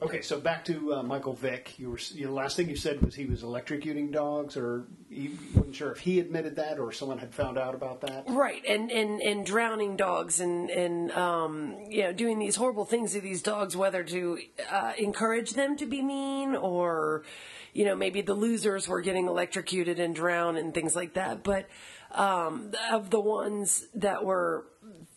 [0.00, 1.76] Okay, so back to uh, Michael Vick.
[1.76, 5.74] You were the last thing you said was he was electrocuting dogs, or you wasn't
[5.74, 8.24] sure if he admitted that or someone had found out about that.
[8.28, 13.12] Right, and and, and drowning dogs and and um, you know doing these horrible things
[13.14, 14.38] to these dogs, whether to
[14.70, 17.24] uh, encourage them to be mean or
[17.72, 21.42] you know maybe the losers were getting electrocuted and drowned and things like that.
[21.42, 21.66] But
[22.12, 24.66] um, of the ones that were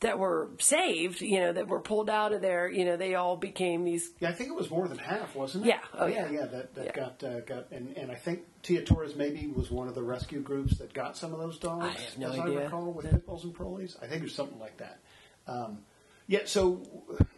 [0.00, 3.36] that were saved, you know, that were pulled out of there, you know, they all
[3.36, 4.10] became these.
[4.20, 5.70] Yeah, I think it was more than half, wasn't it?
[5.70, 6.40] Yeah, oh, yeah, yeah.
[6.40, 6.46] yeah.
[6.46, 6.92] That, that Yeah.
[6.92, 10.40] got uh, got, and, and I think Tia Torres maybe was one of the rescue
[10.40, 11.84] groups that got some of those dogs.
[11.84, 12.60] I have no as idea.
[12.60, 13.96] I recall, with pit bulls and parolees.
[14.00, 15.00] I think it was something like that.
[15.48, 15.78] Um,
[16.28, 16.82] yeah, so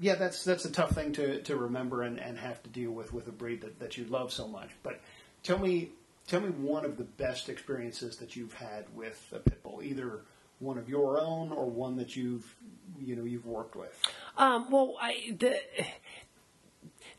[0.00, 3.12] yeah, that's that's a tough thing to, to remember and, and have to deal with
[3.12, 4.70] with a breed that, that you love so much.
[4.84, 5.00] But
[5.42, 5.90] tell me
[6.28, 10.22] tell me one of the best experiences that you've had with a pit bull, either
[10.60, 12.54] one of your own or one that you've
[13.00, 14.00] you know you've worked with.
[14.38, 15.58] Um, well, I the.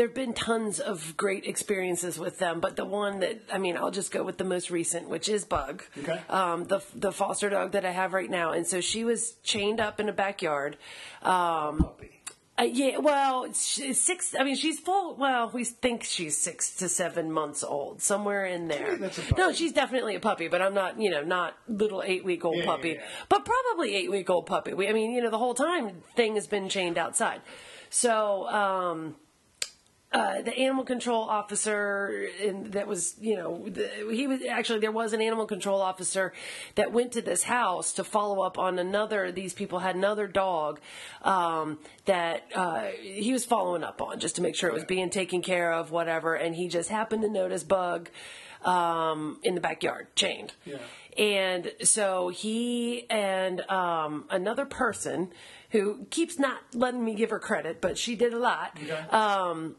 [0.00, 3.76] There have been tons of great experiences with them, but the one that I mean,
[3.76, 6.18] I'll just go with the most recent, which is Bug, Okay.
[6.30, 8.52] um, the the foster dog that I have right now.
[8.52, 10.78] And so she was chained up in a backyard.
[11.20, 12.12] Um, Puppy.
[12.58, 14.34] Uh, yeah, well, she's six.
[14.34, 15.16] I mean, she's full.
[15.16, 18.92] Well, we think she's six to seven months old, somewhere in there.
[18.92, 19.34] me, that's a puppy.
[19.36, 20.98] no, she's definitely a puppy, but I'm not.
[20.98, 23.26] You know, not little eight week old Yeah, puppy, yeah, yeah.
[23.28, 24.72] but probably eight week old puppy.
[24.72, 27.42] We, I mean, you know, the whole time thing has been chained outside.
[27.90, 29.16] So, um,
[30.12, 34.90] uh, the animal control officer in, that was, you know, the, he was actually there
[34.90, 36.32] was an animal control officer
[36.74, 39.30] that went to this house to follow up on another.
[39.30, 40.80] These people had another dog
[41.22, 45.10] um, that uh, he was following up on just to make sure it was being
[45.10, 46.34] taken care of, whatever.
[46.34, 48.10] And he just happened to notice Bug
[48.64, 50.54] um, in the backyard, chained.
[50.64, 50.78] Yeah.
[51.16, 55.30] And so he and um, another person
[55.70, 58.76] who keeps not letting me give her credit, but she did a lot.
[58.82, 58.92] Okay.
[59.10, 59.76] Um,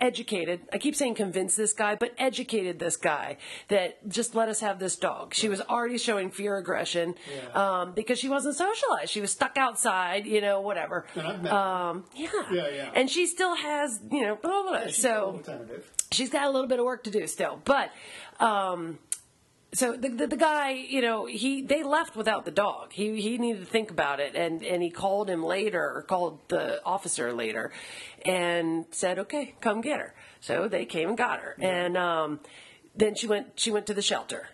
[0.00, 0.60] educated.
[0.72, 3.36] I keep saying convince this guy, but educated this guy
[3.68, 5.34] that just let us have this dog.
[5.34, 7.80] She was already showing fear aggression Yeah.
[7.80, 9.10] um, because she wasn't socialized.
[9.10, 11.06] She was stuck outside, you know, whatever.
[11.16, 12.28] Um, yeah.
[12.50, 12.90] Yeah, yeah.
[12.94, 14.86] And she still has, you know, blah, blah, blah.
[14.86, 15.42] She's so
[16.10, 17.60] she's got a little bit of work to do still.
[17.64, 17.90] But
[18.40, 18.98] um,
[19.74, 22.92] so the, the the guy, you know, he they left without the dog.
[22.92, 26.40] He he needed to think about it, and and he called him later, or called
[26.48, 27.72] the officer later,
[28.24, 32.40] and said, "Okay, come get her." So they came and got her, and um,
[32.94, 34.48] then she went she went to the shelter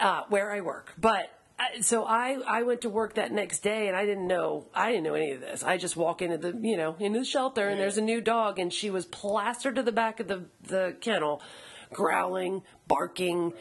[0.00, 1.30] uh, where I work, but.
[1.58, 4.90] I- So I, I went to work that next day and I didn't know I
[4.90, 5.64] didn't know any of this.
[5.64, 8.58] I just walk into the you know into the shelter and there's a new dog
[8.58, 11.40] and she was plastered to the back of the the kennel,
[11.94, 13.54] growling, barking.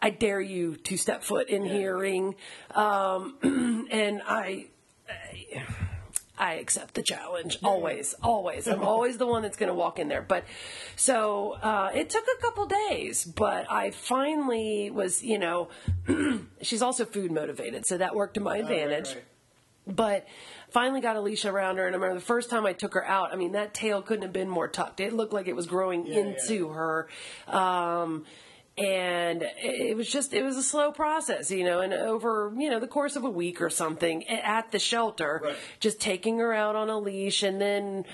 [0.00, 2.34] I dare you to step foot in hearing,
[2.74, 3.34] um,
[3.90, 4.66] and I,
[5.08, 5.64] I
[6.38, 8.68] I accept the challenge always, always.
[8.68, 10.22] I'm always the one that's going to walk in there.
[10.22, 10.44] But
[10.94, 15.68] so uh, it took a couple days, but I finally was, you know,
[16.62, 19.08] she's also food motivated, so that worked to my advantage.
[19.14, 19.24] right.
[19.86, 20.26] But
[20.70, 23.04] finally got a leash around her, and I remember the first time I took her
[23.06, 23.32] out.
[23.32, 25.00] I mean, that tail couldn't have been more tucked.
[25.00, 27.08] It looked like it was growing Yeah, into her.
[27.48, 28.26] Um,
[28.78, 32.78] and it was just it was a slow process you know and over you know
[32.78, 35.56] the course of a week or something at the shelter Right.
[35.80, 38.04] just taking her out on a leash and then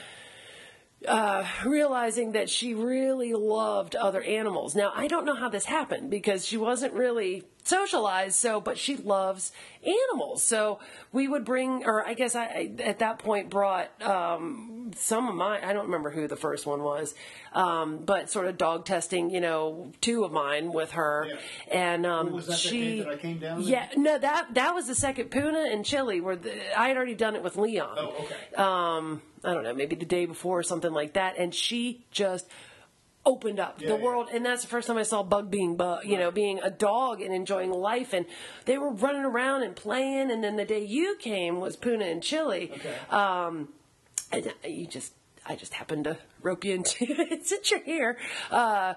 [1.06, 4.74] uh, realizing that she really loved other animals.
[4.74, 8.97] Now, I don't know how this happened because she wasn't really socialized, so, but she
[8.97, 10.42] loves animals.
[10.42, 10.78] So
[11.12, 15.34] we would bring, or I guess I, I at that point brought um, some of
[15.34, 17.15] my, I don't remember who the first one was,
[17.53, 21.27] um, but sort of dog testing, you know, two of mine with her.
[21.28, 21.37] Yeah.
[21.71, 23.62] And um, Was that she, that I came down?
[23.62, 26.21] yeah, no, that that was the second Puna and Chili.
[26.21, 28.54] Where the, I had already done it with Leon Oh, okay.
[28.56, 32.47] um, I don't know, maybe the day before or something like that, and she just
[33.27, 34.03] opened up Yeah, the yeah.
[34.03, 36.71] world, and that's the first time I saw Bug being Bug, you know, being a
[36.71, 38.27] dog and enjoying life, and
[38.66, 42.22] they were running around and playing, and then the day you came was Puna and
[42.22, 42.94] Chili, Okay.
[43.09, 43.69] um,
[44.67, 45.13] you just,
[45.47, 48.19] I just happened to rope you into it since you're here.
[48.51, 48.95] Uh,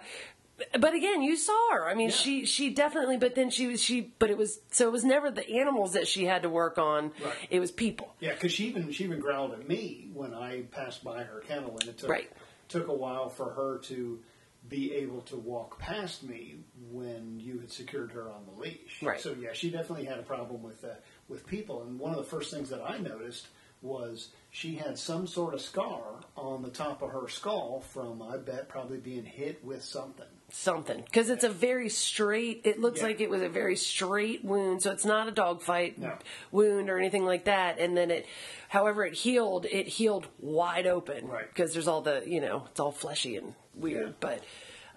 [0.79, 1.87] but again, you saw her.
[1.87, 2.15] I mean, Yeah.
[2.15, 3.17] she she definitely.
[3.17, 4.11] But then she was she.
[4.17, 7.11] But it was so it was never the animals that she had to work on.
[7.23, 7.33] Right.
[7.51, 8.15] It was people.
[8.19, 11.77] Yeah, because she even she even growled at me when I passed by her kennel,
[11.79, 12.31] and it took Right.
[12.69, 14.19] took a while for her to
[14.67, 16.55] be able to walk past me
[16.91, 19.01] when you had secured her on the leash.
[19.03, 19.19] Right.
[19.21, 20.87] So yeah, she definitely had a problem with uh,
[21.29, 23.47] with people, and one of the first things that I noticed
[23.81, 26.01] was she had some sort of scar
[26.35, 30.25] on the top of her skull from, I bet, probably being hit with something.
[30.49, 33.07] something because it's a very straight it looks Yeah.
[33.07, 36.13] like it was a very straight wound so it's not a dog fight No.
[36.51, 38.25] wound or anything like that and then it
[38.69, 41.47] however it healed it healed wide open Right.
[41.49, 44.13] because there's all the you know it's all fleshy and weird Yeah.
[44.21, 44.43] but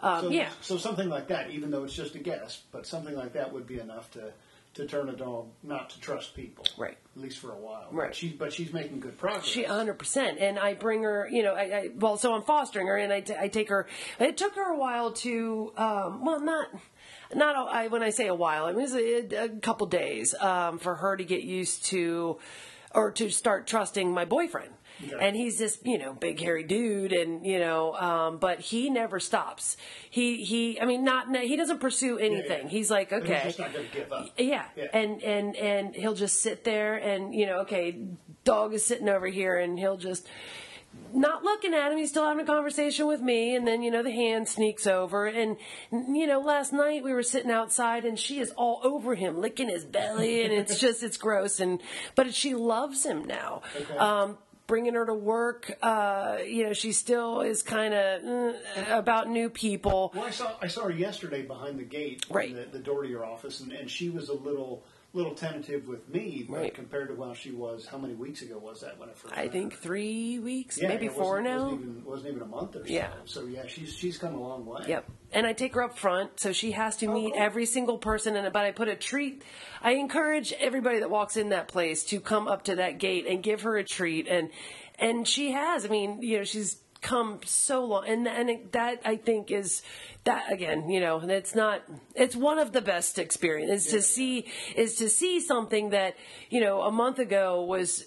[0.02, 3.16] um, So, yeah so something like that, even though it's just a guess, but something
[3.16, 4.32] like that would be enough to,
[4.74, 6.64] to turn a dog not to trust people.
[6.78, 6.96] Right.
[7.16, 7.88] At least for a while.
[7.90, 8.08] Right.
[8.08, 9.44] But, she, but she's making good progress.
[9.44, 10.40] She 100%.
[10.40, 13.20] And I bring her, you know, I, I well, so I'm fostering her and I,
[13.20, 13.86] t- I take her,
[14.18, 16.68] it took her a while to, um, well, not,
[17.34, 20.78] not, a, I, when I say a while, it was a, a couple days, um,
[20.78, 22.38] for her to get used to,
[22.94, 24.70] or to start trusting my boyfriend.
[25.02, 25.16] Okay.
[25.18, 29.18] And he's this, you know, big hairy dude, and you know, um, but he never
[29.18, 29.78] stops.
[30.10, 32.64] He he, I mean, not he doesn't pursue anything.
[32.64, 32.68] yeah.
[32.68, 34.28] He's like, okay, He's just not to give up.
[34.36, 34.64] yeah.
[34.76, 34.86] Yeah.
[34.92, 37.96] And and and he'll just sit there and you know, okay,
[38.44, 40.28] dog is sitting over here and he'll just
[41.12, 44.02] not looking at him, he's still having a conversation with me and then you know
[44.02, 45.56] the hand sneaks over and
[45.92, 49.68] you know last night we were sitting outside and she is all over him licking
[49.68, 51.80] his belly and it's just it's gross and
[52.14, 53.62] but she loves him now.
[53.76, 53.96] Okay.
[53.96, 58.54] Um bringing her to work uh you know she still is kind of
[58.88, 60.12] about new people.
[60.14, 62.54] Well, I saw I saw her yesterday behind the gate, Right.
[62.54, 66.08] the, the door to your office, and, and she was a little little tentative with
[66.08, 66.74] me, but Right.
[66.74, 69.36] compared to how she was, how many weeks ago was that when I first?
[69.36, 71.64] I think 3 weeks, Yeah, maybe 4 wasn't, now.
[71.64, 72.92] Wasn't even, wasn't even a month or so.
[72.92, 73.10] Yeah.
[73.24, 74.84] So yeah, she's she's come a long way.
[74.86, 75.10] Yep.
[75.32, 77.42] And I take her up front, so she has to oh, meet Oh, cool.
[77.42, 78.36] every single person.
[78.36, 79.42] And but I put a treat.
[79.82, 83.42] I encourage everybody that walks in that place to come up to that gate and
[83.42, 84.28] give her a treat.
[84.28, 84.50] And
[84.98, 85.84] and she has.
[85.84, 89.82] I mean, you know, she's come so long, and and it, that I think is
[90.24, 90.90] that again.
[90.90, 91.82] You know, it's not.
[92.14, 96.16] It's one of the best experiences is to see is to see something that
[96.50, 98.06] you know a month ago was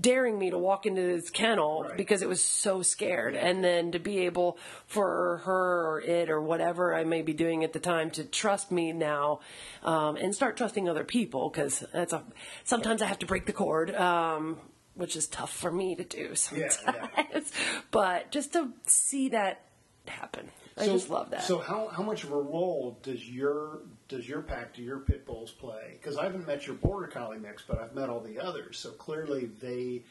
[0.00, 1.96] daring me to walk into this kennel Right.
[1.96, 4.58] because it was so scared and then to be able
[4.88, 8.72] for her or it or whatever i may be doing at the time to trust
[8.72, 9.38] me now
[9.84, 12.24] um, and start trusting other people because that's a
[12.64, 14.58] sometimes i have to break the cord um,
[14.94, 17.42] which is tough for me to do sometimes yeah.
[17.90, 19.62] but just to see that
[20.06, 24.28] happen i just love that So how, how much of a role does your does
[24.28, 25.98] your pack do your pit bulls play?
[26.00, 28.78] Because I haven't met your border collie mix, but I've met all the others.
[28.78, 30.02] So clearly they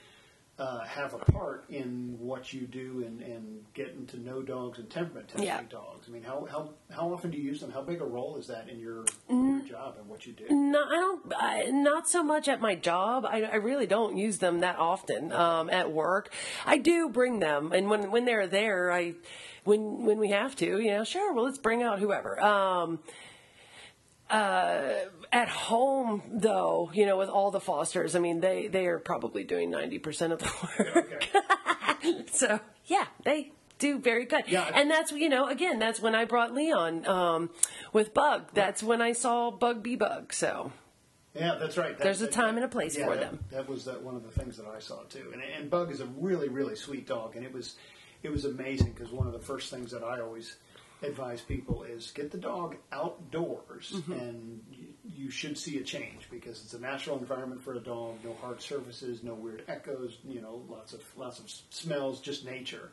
[0.59, 4.87] uh, have a part in what you do and, and getting to know dogs and
[4.87, 5.61] temperament testing Yeah.
[5.67, 6.05] dogs.
[6.07, 7.71] I mean, how, how how often do you use them?
[7.71, 10.45] How big a role is that in your, in your job and what you do?
[10.51, 11.33] No, I don't.
[11.35, 13.25] I, not so much at my job.
[13.25, 16.31] I, I really don't use them that often um, at work.
[16.67, 19.15] I do bring them, and when when they're there, I
[19.63, 21.33] when when we have to, you know, sure.
[21.33, 22.39] Well, let's bring out whoever.
[22.39, 22.99] Um,
[24.33, 24.93] uh,
[25.31, 29.43] at home, though, you know, with all the fosters, I mean, they they are probably
[29.43, 30.51] doing ninety percent of the
[30.83, 31.23] work.
[32.03, 32.25] Okay.
[32.31, 34.43] so yeah, they do very good.
[34.47, 34.69] Yeah.
[34.73, 37.49] And that's you know again that's when I brought Leon um,
[37.93, 38.49] with Bug.
[38.53, 40.33] That's when I saw Bug be Bug.
[40.33, 40.71] So
[41.35, 41.97] Yeah, that's right.
[41.97, 43.39] That- There's a that- time and a place yeah, for that- them.
[43.51, 45.29] That was that one of the things that I saw too.
[45.33, 47.75] And, and Bug is a really really sweet dog, and it was
[48.23, 50.55] it was amazing because one of the first things that I always
[51.03, 54.13] advise people is get the dog outdoors, Mm-hmm.
[54.13, 58.15] and you, you should see a change because it's a natural environment for a dog.
[58.23, 60.17] No hard surfaces, no weird echoes.
[60.27, 62.89] You know, lots of lots of smells, just nature.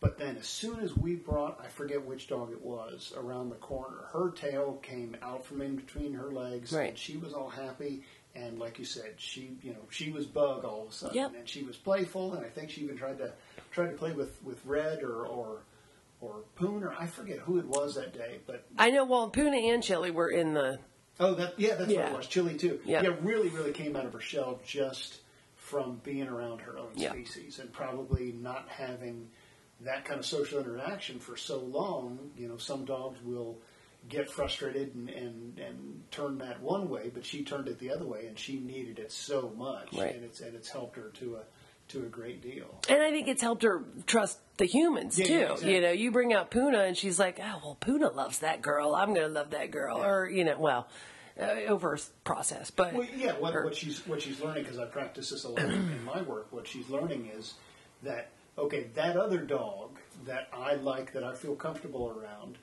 [0.00, 3.56] But then, as soon as we brought, I forget which dog it was, around the
[3.56, 6.88] corner, her tail came out from in between her legs, Right.
[6.90, 8.02] and she was all happy.
[8.34, 11.34] And like you said, she, you know, she was bug all of a sudden, Yep.
[11.36, 12.32] and she was playful.
[12.34, 13.32] And I think she even tried to
[13.72, 15.58] tried to play with with Red or or
[16.20, 18.38] or Poon or I forget who it was that day.
[18.46, 19.04] But I know.
[19.04, 20.78] Well, Puna and Chili were in the
[21.18, 22.10] oh, that yeah, that's what Yeah.
[22.10, 22.26] it was.
[22.26, 22.80] Chili too.
[22.84, 23.02] Yeah.
[23.20, 25.20] really, really came out of her shell just
[25.56, 27.12] from being around her own Yeah.
[27.12, 29.30] species and probably not having
[29.82, 32.30] that kind of social interaction for so long.
[32.36, 33.58] You know, some dogs will
[34.08, 38.06] get frustrated and, and, and turn that one way, but she turned it the other
[38.06, 40.14] way, and she needed it so much, Right.
[40.14, 41.42] and it's and it's helped her to a
[41.90, 42.66] to a great deal.
[42.88, 45.32] And I think it's helped her trust the humans Yeah, too.
[45.32, 45.74] yeah, exactly.
[45.74, 48.94] You know, you bring out Puna and she's like, "Oh, well, Puna loves that girl.
[48.94, 50.06] I'm going to love that girl." Yeah.
[50.08, 50.88] Or you know, well,
[51.40, 54.78] uh, over a process, but Well, yeah, what, or- what she's what she's learning because
[54.78, 56.48] I practice this a lot in my work.
[56.50, 57.54] What she's learning is
[58.02, 62.58] that okay, that other dog that I like, that I feel comfortable around,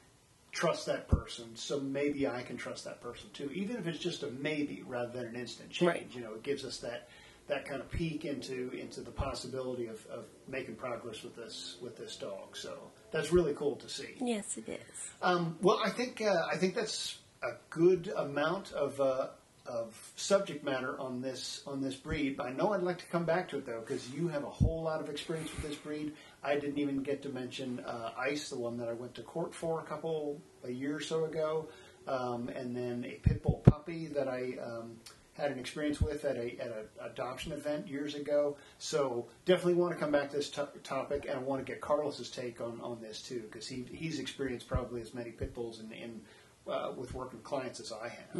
[0.51, 1.55] trust that person.
[1.55, 5.12] So maybe I can trust that person too, even if it's just a maybe rather
[5.12, 5.88] than an instant change.
[5.88, 6.07] Right.
[6.13, 7.07] You know, it gives us that
[7.48, 11.98] that kind of peek into into the possibility of, of making progress with this with
[11.98, 12.56] this dog.
[12.56, 12.77] So
[13.12, 14.16] that's really cool to see.
[14.20, 15.12] yes, it is.
[15.22, 19.27] Um, well, I think uh, I think that's a good amount of uh,
[19.66, 22.39] of subject matter on this on this breed.
[22.39, 24.84] I know I'd like to come back to it though because you have a whole
[24.84, 26.13] lot of experience with this breed.
[26.44, 29.54] I didn't even get to mention uh, Ice, the one that I went to court
[29.54, 31.70] for a couple a year or so ago,
[32.08, 34.54] um, and then a pit bull puppy that I.
[34.62, 34.98] Um,
[35.38, 38.58] had an experience with at a at an adoption event years ago.
[38.79, 41.79] So definitely want to come back to this to- topic, and I want to get
[41.79, 45.79] Carlos's take on, on this too, because he he's experienced probably as many pit bulls
[45.79, 46.22] in, in
[46.67, 48.36] uh, with working with clients as I have.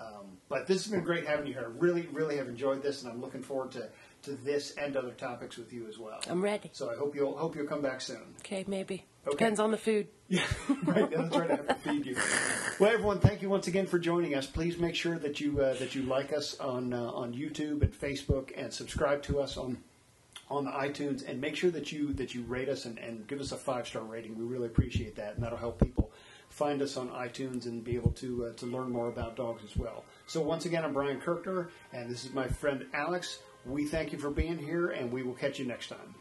[0.00, 1.62] Um, but this has been great having you here.
[1.62, 3.88] I really really have enjoyed this, and I'm looking forward to,
[4.28, 6.20] to this and other topics with you as well.
[6.28, 6.70] I'm ready.
[6.72, 8.34] So I hope you'll hope you'll come back soon.
[8.40, 9.04] Okay, maybe.
[9.26, 9.36] Okay.
[9.36, 10.08] Depends on the food.
[10.30, 10.44] Yeah,
[10.84, 11.10] right.
[11.10, 11.50] That's right.
[11.50, 12.14] I have to feed you.
[12.78, 14.46] Well, everyone, thank you once again for joining us.
[14.46, 17.92] Please make sure that you uh, that you like us on uh, on YouTube and
[17.98, 19.78] Facebook, and subscribe to us on
[20.50, 23.40] on the iTunes, and make sure that you that you rate us and, and give
[23.40, 24.36] us a five star rating.
[24.36, 26.10] We really appreciate that, and that'll help people
[26.50, 29.78] find us on iTunes and be able to uh, to learn more about dogs as
[29.78, 30.04] well.
[30.26, 33.38] So once again, I'm Brian Kirkner, and this is my friend Alex.
[33.68, 36.14] We thank you for being here, and we will catch you next time.